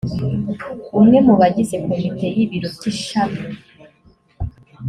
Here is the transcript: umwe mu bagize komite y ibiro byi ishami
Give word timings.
umwe 0.99 1.17
mu 1.25 1.33
bagize 1.39 1.75
komite 1.85 2.27
y 2.35 2.39
ibiro 2.45 2.67
byi 2.75 2.87
ishami 2.93 3.41